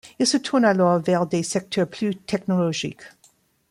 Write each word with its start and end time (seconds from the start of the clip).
Ils 0.17 0.25
se 0.25 0.37
tournent 0.37 0.65
alors 0.65 0.97
vers 0.99 1.27
des 1.27 1.43
secteurs 1.43 1.87
plus 1.87 2.15
technologiques. 2.15 3.03